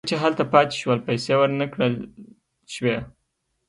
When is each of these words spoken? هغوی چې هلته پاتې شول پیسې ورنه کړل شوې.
هغوی 0.03 0.09
چې 0.11 0.21
هلته 0.23 0.43
پاتې 0.53 0.75
شول 0.81 0.99
پیسې 1.07 1.33
ورنه 1.37 1.65
کړل 1.73 1.93
شوې. 2.73 2.97